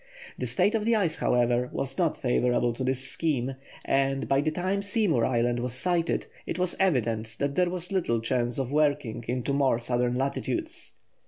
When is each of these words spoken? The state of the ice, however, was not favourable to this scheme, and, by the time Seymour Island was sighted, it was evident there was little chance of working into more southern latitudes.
The 0.39 0.47
state 0.47 0.73
of 0.73 0.83
the 0.83 0.95
ice, 0.95 1.17
however, 1.17 1.69
was 1.71 1.95
not 1.99 2.17
favourable 2.17 2.73
to 2.73 2.83
this 2.83 3.07
scheme, 3.07 3.55
and, 3.85 4.27
by 4.27 4.41
the 4.41 4.49
time 4.49 4.81
Seymour 4.81 5.23
Island 5.23 5.59
was 5.59 5.75
sighted, 5.75 6.25
it 6.47 6.57
was 6.57 6.75
evident 6.79 7.35
there 7.37 7.69
was 7.69 7.91
little 7.91 8.19
chance 8.19 8.57
of 8.57 8.71
working 8.71 9.23
into 9.27 9.53
more 9.53 9.77
southern 9.77 10.15
latitudes. 10.15 10.93